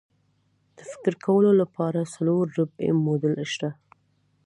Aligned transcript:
د 0.75 0.79
فکر 0.91 1.13
کولو 1.25 1.51
لپاره 1.61 2.09
څلور 2.13 2.43
ربعي 2.57 2.89
موډل 3.03 3.33
شته. 3.53 3.69